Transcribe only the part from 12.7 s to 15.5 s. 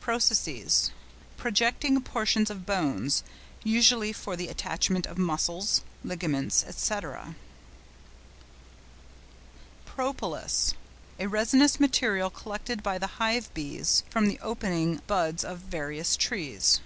by the hivebees from the opening buds